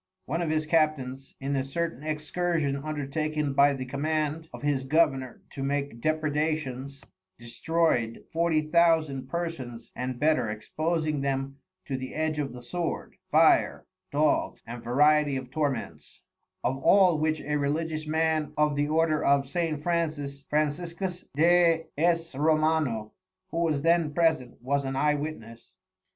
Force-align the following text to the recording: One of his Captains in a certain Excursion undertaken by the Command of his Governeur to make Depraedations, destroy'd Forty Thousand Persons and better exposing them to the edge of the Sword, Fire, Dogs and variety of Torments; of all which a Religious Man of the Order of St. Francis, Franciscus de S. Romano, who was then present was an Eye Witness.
One 0.25 0.41
of 0.41 0.49
his 0.49 0.65
Captains 0.65 1.35
in 1.39 1.55
a 1.55 1.63
certain 1.63 2.01
Excursion 2.01 2.75
undertaken 2.75 3.53
by 3.53 3.73
the 3.75 3.85
Command 3.85 4.49
of 4.51 4.63
his 4.63 4.83
Governeur 4.83 5.41
to 5.51 5.61
make 5.61 6.01
Depraedations, 6.01 7.03
destroy'd 7.37 8.23
Forty 8.33 8.61
Thousand 8.61 9.29
Persons 9.29 9.91
and 9.95 10.19
better 10.19 10.49
exposing 10.49 11.21
them 11.21 11.57
to 11.85 11.97
the 11.97 12.15
edge 12.15 12.39
of 12.39 12.51
the 12.51 12.63
Sword, 12.63 13.15
Fire, 13.29 13.85
Dogs 14.11 14.63
and 14.65 14.83
variety 14.83 15.37
of 15.37 15.51
Torments; 15.51 16.21
of 16.63 16.79
all 16.79 17.19
which 17.19 17.39
a 17.39 17.57
Religious 17.57 18.07
Man 18.07 18.53
of 18.57 18.75
the 18.75 18.87
Order 18.87 19.23
of 19.23 19.47
St. 19.47 19.83
Francis, 19.83 20.47
Franciscus 20.49 21.25
de 21.35 21.85
S. 21.95 22.33
Romano, 22.33 23.13
who 23.51 23.59
was 23.59 23.83
then 23.83 24.15
present 24.15 24.59
was 24.63 24.83
an 24.83 24.95
Eye 24.95 25.13
Witness. 25.13 25.75